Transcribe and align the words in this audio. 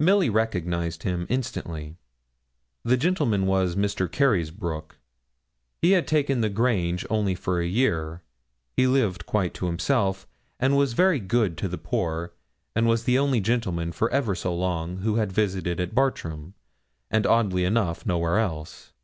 Milly 0.00 0.30
recognised 0.30 1.02
him 1.02 1.26
instantly. 1.28 1.98
The 2.84 2.96
gentleman 2.96 3.44
was 3.44 3.76
Mr. 3.76 4.10
Carysbroke. 4.10 4.96
He 5.82 5.90
had 5.90 6.08
taken 6.08 6.40
The 6.40 6.48
Grange 6.48 7.04
only 7.10 7.34
for 7.34 7.60
a 7.60 7.66
year. 7.66 8.22
He 8.78 8.86
lived 8.86 9.26
quite 9.26 9.52
to 9.52 9.66
himself, 9.66 10.26
and 10.58 10.74
was 10.74 10.94
very 10.94 11.20
good 11.20 11.58
to 11.58 11.68
the 11.68 11.76
poor, 11.76 12.32
and 12.74 12.86
was 12.88 13.04
the 13.04 13.18
only 13.18 13.42
gentleman, 13.42 13.92
for 13.92 14.10
ever 14.10 14.34
so 14.34 14.54
long, 14.56 15.00
who 15.00 15.16
had 15.16 15.30
visited 15.32 15.78
at 15.78 15.94
Bartram, 15.94 16.54
and 17.10 17.26
oddly 17.26 17.64
enough 17.66 18.06
nowhere 18.06 18.38
else. 18.38 18.94